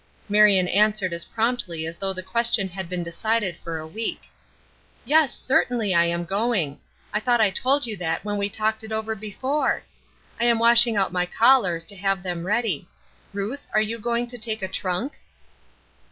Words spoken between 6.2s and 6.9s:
going.